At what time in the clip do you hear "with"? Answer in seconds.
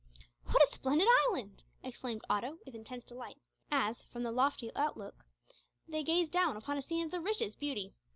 2.65-2.73